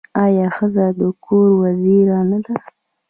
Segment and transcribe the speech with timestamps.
[0.23, 2.55] آیا ښځه د کور وزیره نه ده؟